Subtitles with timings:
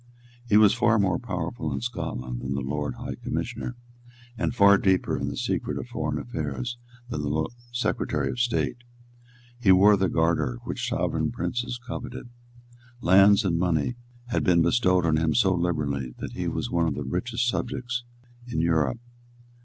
[0.49, 3.75] He was far more powerful in Scotland than the Lord High Commissioner,
[4.35, 8.77] and far deeper in the secret of foreign affairs than the Secretary of State.
[9.59, 12.29] He wore the Garter, which sovereign princes coveted.
[12.99, 13.95] Lands and money
[14.29, 18.03] had been bestowed on him so liberally that he was one of the richest subjects
[18.47, 18.97] in Europe.